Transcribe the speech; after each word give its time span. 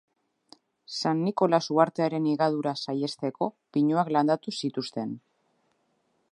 San 1.01 1.19
Nikolas 1.25 1.59
uhartearen 1.75 2.25
higadura 2.31 2.73
saihesteko 2.85 3.51
pinuak 3.77 4.13
landatu 4.17 4.55
zituzten. 4.63 5.13